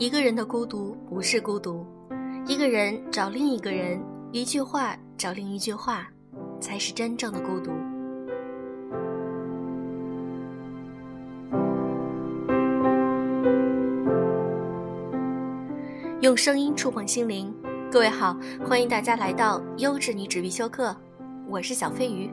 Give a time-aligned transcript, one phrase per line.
[0.00, 1.84] 一个人的孤独不是孤独，
[2.46, 4.02] 一个人找另一个人，
[4.32, 6.08] 一句话找另一句话，
[6.58, 7.70] 才是真正的孤独。
[16.22, 17.54] 用声音触碰心灵，
[17.92, 18.34] 各位好，
[18.66, 20.96] 欢迎大家来到优质女纸必修课，
[21.46, 22.30] 我是小飞鱼。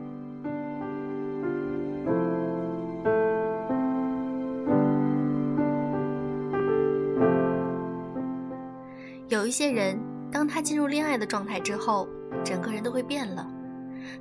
[9.48, 9.98] 一些人，
[10.30, 12.06] 当他进入恋爱的状态之后，
[12.44, 13.50] 整个人都会变了。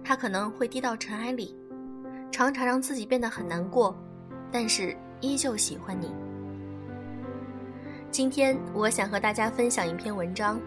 [0.02, 1.54] 他可能会低到尘埃里，
[2.32, 3.94] 常常让自己变得很难过，
[4.54, 6.14] 但是依旧喜欢你。
[8.10, 10.62] 今天我想和大家分享一篇文章：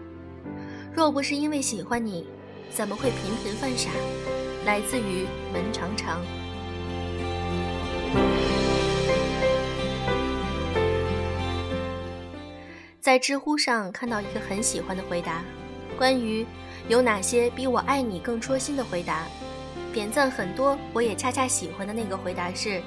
[0.93, 2.27] 若不是因为喜欢你，
[2.69, 3.89] 怎么会频频犯傻？
[4.63, 6.21] 来自于门长长。
[13.11, 15.43] 在知乎上看到一个很喜欢的回答，
[15.97, 16.45] 关于
[16.87, 19.25] 有哪些比我爱你更戳心的回答，
[19.91, 20.79] 点赞很多。
[20.93, 22.81] 我也恰恰喜欢的那个回答是：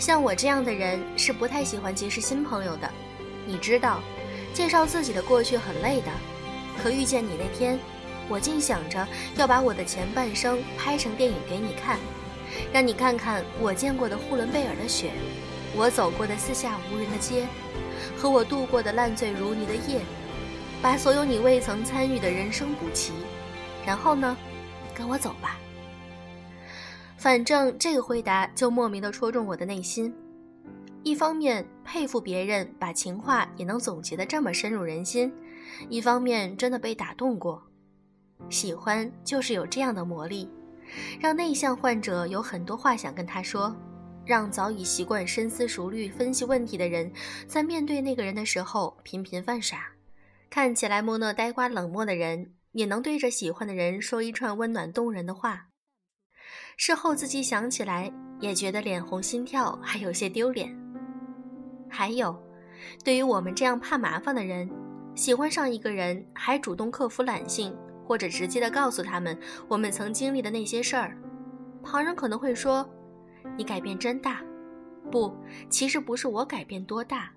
[0.00, 2.90] 像我这样的人是不太喜欢结识新朋友的。
[3.46, 4.00] 你知道，
[4.52, 6.10] 介绍自己的过去很累的。
[6.82, 7.78] 可遇见你那天，
[8.28, 9.06] 我竟想着
[9.36, 12.00] 要把我的前半生拍成电影给你看，
[12.72, 15.12] 让你看看我见过的呼伦贝尔的雪，
[15.76, 17.46] 我走过的四下无人的街。
[18.16, 20.00] 和我度过的烂醉如泥的夜，
[20.82, 23.12] 把所有你未曾参与的人生补齐，
[23.86, 24.36] 然后呢，
[24.94, 25.58] 跟我走吧。
[27.16, 30.14] 反正这个回答就莫名的戳中我的内心。
[31.02, 35.32] 一方面佩服别人把情话也能总结的这么深入人心，
[35.88, 37.62] 一方面真的被打动过。
[38.50, 40.48] 喜欢就是有这样的魔力，
[41.20, 43.74] 让内向患者有很多话想跟他说。
[44.26, 47.12] 让早已习惯深思熟虑分析问题的人，
[47.46, 49.76] 在面对那个人的时候频频犯傻；
[50.48, 55.66] 看起来木讷呆瓜冷漠的人，也能对着喜欢的人说一串温暖动人的话。
[56.76, 60.74] 事后自己想起来，也觉得脸红心跳，还有些丢脸。
[61.88, 62.34] 还有，
[63.04, 64.70] 对于我们这样怕麻烦的人，
[65.14, 71.16] 喜欢上一个人还主动克服懒性，或者直接的告诉他们我们曾经历的那些事儿，
[71.82, 72.88] 旁人可能会说。
[73.56, 74.42] 你改变真大，
[75.10, 75.32] 不，
[75.68, 77.30] 其实不是我改变多大，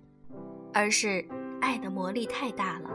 [0.74, 1.24] 而是
[1.62, 2.90] 爱的魔力太大了。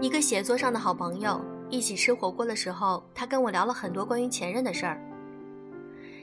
[0.00, 5.00] 一个写作上的好朋友，一起吃火锅的时候，他跟我聊了很多关于前任的事儿。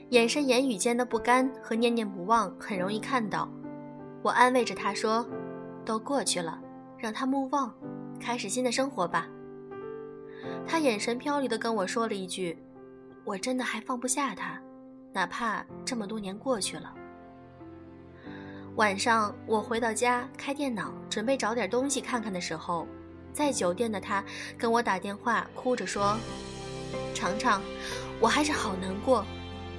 [0.10, 3.50] 眼神言语间的不甘和念念不忘很容易看到。
[4.22, 5.26] 我安慰着他说
[5.86, 6.60] ：“都过去了。”
[6.98, 7.74] 让他莫忘，
[8.20, 9.28] 开始新的生活吧。
[10.68, 12.58] 他眼神飘离的跟我说了一句
[13.24, 14.60] ：“我真的还放不下他，
[15.12, 16.94] 哪怕这么多年过去了。”
[18.76, 22.88] 晚上我回到家开电脑，准备找点东西看看的时候，
[23.34, 24.24] 在酒店的他
[24.58, 26.18] 跟我打电话，哭着说
[27.14, 27.62] ：“常常，
[28.20, 29.26] 我还是好难过，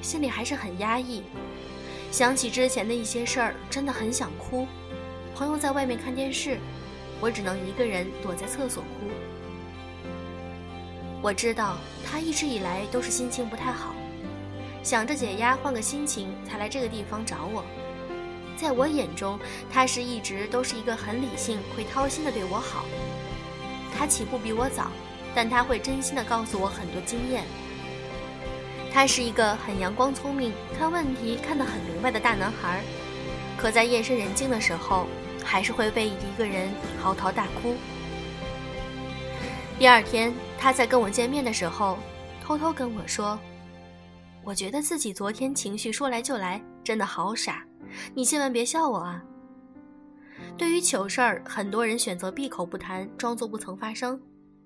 [0.00, 1.22] 心里还是很压抑，
[2.10, 4.66] 想起之前的一些事儿，真的很想哭。
[5.34, 6.58] 朋友在外面看电视。”
[7.20, 9.08] 我只能一个人躲在厕所哭。
[11.22, 13.94] 我知道他一直以来都是心情不太好，
[14.82, 17.64] 想着解压换个心情才来这个地方找我。
[18.56, 19.38] 在我眼中，
[19.72, 22.84] 他是一直都是一个很理性、会掏心的对我好。
[23.96, 24.90] 他起步比我早，
[25.34, 27.44] 但他会真心的告诉我很多经验。
[28.92, 32.82] 他是一个很阳光、聪明，看问题看得很明白的大男孩。
[33.56, 35.06] 可在夜深人静的时候。
[35.46, 36.68] 还是会被一个人
[37.00, 37.74] 嚎啕大哭。
[39.78, 41.96] 第二天，他在跟我见面的时候，
[42.42, 43.38] 偷偷跟我说
[44.42, 47.64] ：“我觉得自己昨天情绪说来就来，真的好傻，
[48.12, 49.22] 你千万别笑我啊。”
[50.58, 54.18] 对于糗事儿，很多人选择闭口不谈，装作不曾发生；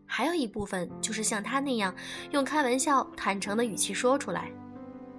[0.06, 1.94] 还有一部分就是像他那样，
[2.31, 4.50] 用开玩笑、坦诚的语气说出来。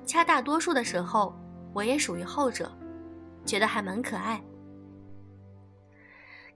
[0.05, 1.33] 恰大多数的时候，
[1.73, 2.71] 我也属于后者，
[3.45, 4.41] 觉得还蛮可爱。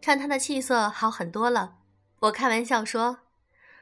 [0.06, 1.78] 看他的气色好很多了，
[2.20, 3.22] 我开玩笑说：“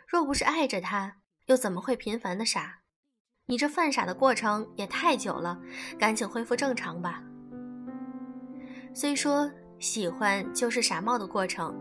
[0.08, 1.18] 若不是爱着他，
[1.48, 2.80] 又怎么会频繁的傻？
[3.48, 5.60] 你这犯傻的过程也太久了，
[6.00, 7.22] 赶紧恢复正常吧。”
[8.96, 11.76] 虽说喜欢就是傻冒的过程，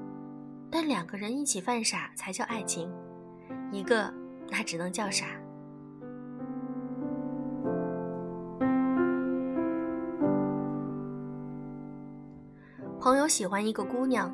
[0.72, 2.92] 但两个人一起犯傻才叫爱情，
[3.70, 4.12] 一个
[4.50, 5.24] 那只能叫傻。
[13.02, 14.32] 朋友喜欢一个姑娘，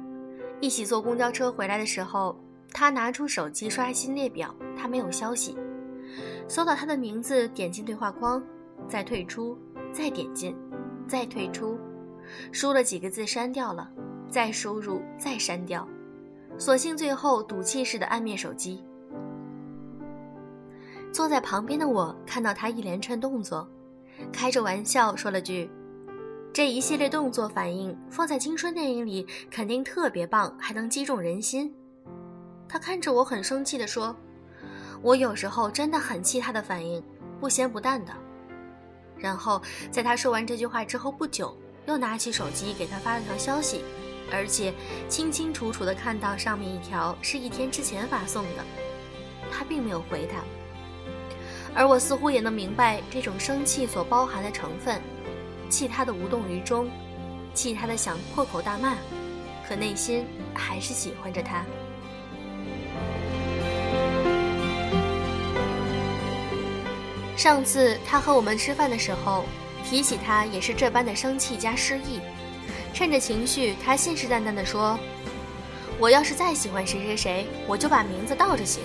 [0.60, 2.38] 一起坐公交车回来的时候，
[2.70, 5.56] 他拿出手机刷新列表，他没有消息。
[6.46, 8.44] 搜到她的名字，点进对话框，
[8.86, 9.56] 再退出，
[9.90, 10.54] 再点进，
[11.06, 11.78] 再退出，
[12.52, 13.90] 输了几个字删掉了，
[14.28, 15.88] 再输入，再删掉，
[16.58, 18.84] 索性最后赌气似的按灭手机。
[21.10, 23.66] 坐在旁边的我看到他一连串动作，
[24.30, 25.70] 开着玩笑说了句
[26.52, 31.72] ：“这一系列动作反应放在青春电影里肯定特别棒，还能击中人心。”
[32.68, 34.14] 他看着我很生气地说
[35.00, 37.02] ：“我有时候真的很气他的反应，
[37.40, 38.12] 不咸不淡的。”
[39.16, 41.56] 然后在他说完这句话之后不久，
[41.86, 43.82] 又拿起手机给他发了条消息，
[44.30, 44.74] 而且
[45.08, 48.64] 清清楚楚地看到上面一条是一天之前发送的。
[49.50, 50.42] 他并没有回他。
[51.74, 55.00] 而我似乎也能明白这种生气所包含的成分，
[55.68, 56.88] 气他的无动于衷，
[57.54, 58.94] 气他的想破口大骂，
[59.66, 60.24] 可内心
[60.54, 61.64] 还是喜欢着他。
[67.36, 69.44] 上次他和我们吃饭的时候，
[69.84, 72.20] 提起他也是这般的生气加失意，
[72.92, 74.98] 趁着情绪，他信誓旦旦地说
[76.00, 78.80] ：“我要是再喜欢谁谁谁，我就把名字倒着写。”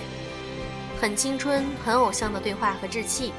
[1.02, 3.34] 很青春、很偶像的对话和志气，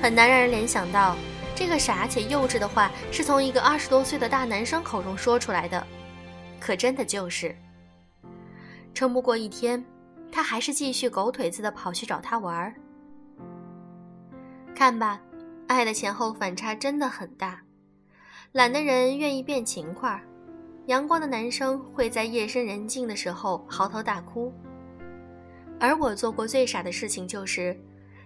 [0.00, 1.16] 很难让人联想到
[1.54, 5.86] 这个傻且幼稚的话是从一个二十多岁的大男生口中说出来的。
[6.58, 7.56] 可真的就是，
[8.94, 9.84] 撑不过一天，
[10.30, 12.74] 他还是继续狗腿子的跑去找他玩儿。
[14.74, 15.20] 看吧，
[15.66, 17.60] 爱的前后反差真的很大。
[18.52, 20.22] 懒的人愿意变勤快，
[20.86, 24.52] 阳光的男生会在夜深人静的时候嚎啕大哭。
[25.80, 27.76] 而我做过最傻的事情就是，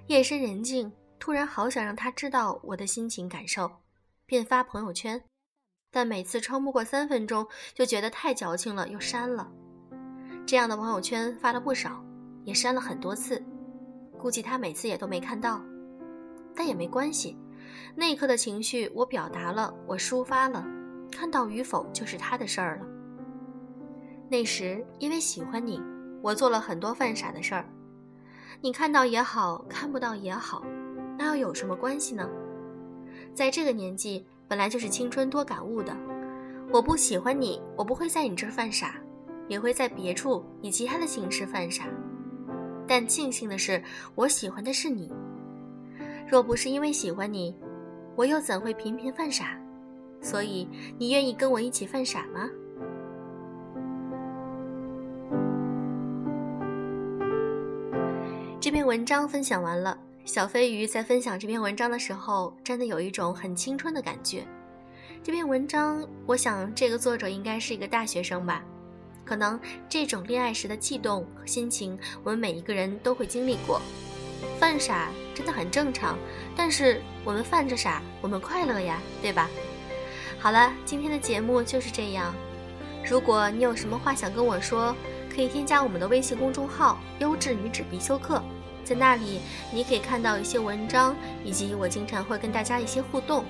[0.08, 3.70] 夜深人静，突然好想让他知道我的心情感受，
[4.24, 5.22] 便发朋友圈，
[5.90, 9.50] 但每次撑不过三分钟，就觉得太矫情了，又删了。
[10.46, 12.04] 这样的朋友圈发了不少，
[12.44, 13.42] 也删了很多次，
[14.18, 15.60] 估计他每次也都没看到，
[16.54, 17.36] 但也没关系，
[17.94, 20.64] 那一刻的情绪我表达了，我抒发了，
[21.10, 22.86] 看到与否就是他的事儿了。
[24.28, 25.80] 那时因为喜欢你。
[26.22, 27.68] 我做了很多犯傻的事儿，
[28.60, 30.64] 你看到也好看不到也好，
[31.18, 32.28] 那又有什么关系呢？
[33.34, 35.96] 在这个年纪，本来就是青春多感悟的。
[36.72, 38.94] 我不喜欢你，我不会在你这儿犯傻，
[39.48, 41.84] 也会在别处以其他的形式犯傻。
[42.86, 43.82] 但庆幸的是，
[44.14, 45.10] 我喜欢的是你。
[46.28, 47.56] 若不是因为喜欢你，
[48.14, 49.58] 我又怎会频频犯傻？
[50.20, 50.68] 所以，
[50.98, 52.50] 你愿意跟我一起犯傻吗？
[58.58, 59.96] 这篇文章分享完了，
[60.26, 64.44] 小飞鱼在分享这篇文章的时候，真的有一种很青春的感觉。
[65.22, 68.64] 这篇文章，我想这个作者应该是一个大学生吧。
[69.24, 69.58] 可能
[69.88, 73.80] 这种恋爱时的悸动和心情，我们每一个人都会经历过。
[74.58, 76.18] 犯傻真的很正常，
[76.56, 79.48] 但是我们犯着傻，我们快乐呀，对吧？
[80.40, 82.34] 好了，今天的节目就是这样。
[83.08, 84.92] 如果你有什么话想跟我说，
[85.32, 88.42] 可以添加我们的微信公众号“优质女纸必修课”。
[88.86, 89.40] 在那里，
[89.72, 93.44] 你可以看到一些文章，以及我经常会跟大家一些互动，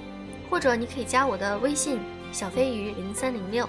[0.49, 2.01] 或者你可以加我的微信
[2.33, 3.69] 小飞鱼零三零六。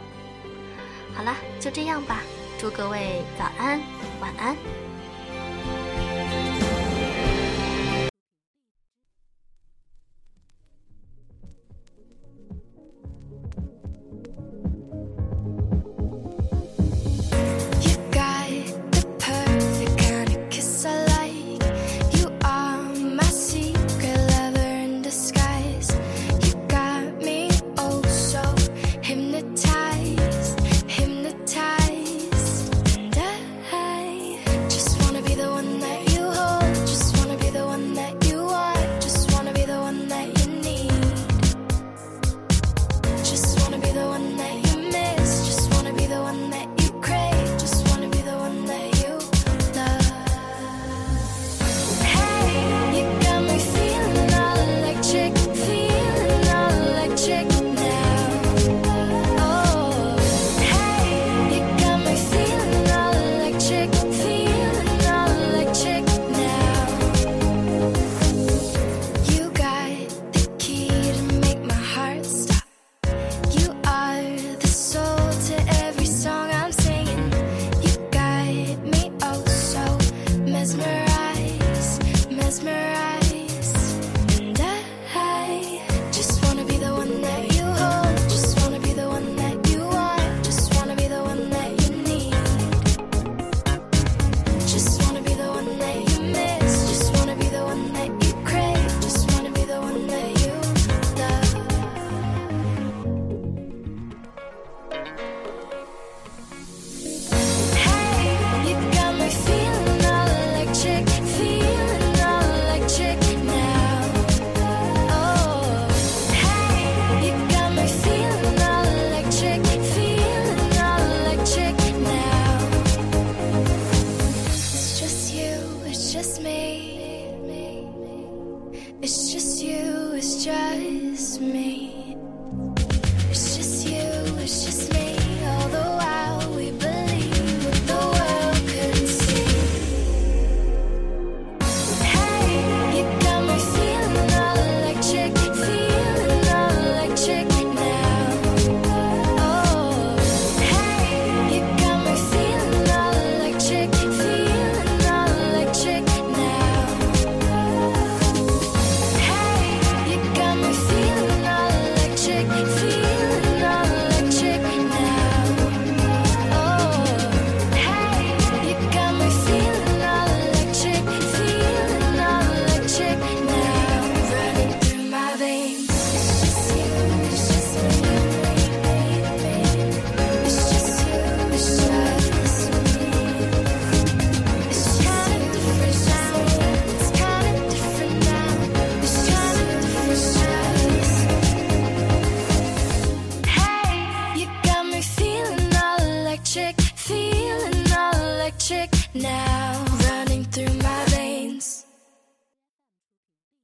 [1.14, 2.22] 好了，就这样吧，
[2.58, 3.82] 祝各位早安，
[4.22, 4.56] 晚安。